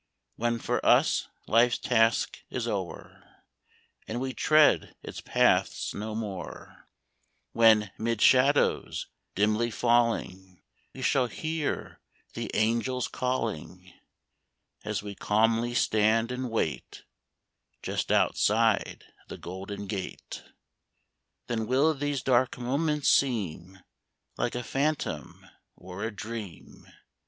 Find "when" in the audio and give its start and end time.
0.35-0.57, 7.51-7.91